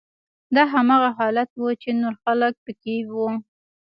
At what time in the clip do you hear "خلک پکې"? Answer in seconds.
2.23-2.95